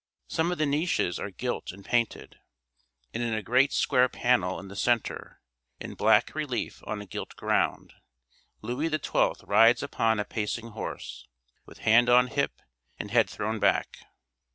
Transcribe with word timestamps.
Some 0.27 0.51
of 0.51 0.57
the 0.57 0.65
niches 0.65 1.19
are 1.19 1.29
gilt 1.29 1.71
and 1.71 1.85
painted; 1.85 2.39
and 3.13 3.21
in 3.21 3.35
a 3.35 3.43
great 3.43 3.71
square 3.71 4.09
panel 4.09 4.59
in 4.59 4.67
the 4.67 4.75
centre, 4.75 5.43
in 5.79 5.93
black 5.93 6.33
relief 6.33 6.81
on 6.87 7.03
a 7.03 7.05
gilt 7.05 7.35
ground, 7.35 7.93
Louis 8.63 8.89
XII. 8.89 9.33
rides 9.45 9.83
upon 9.83 10.19
a 10.19 10.25
pacing 10.25 10.69
horse, 10.69 11.27
with 11.67 11.77
hand 11.85 12.09
on 12.09 12.29
hip 12.29 12.63
and 12.97 13.11
head 13.11 13.29
thrown 13.29 13.59
back. 13.59 13.99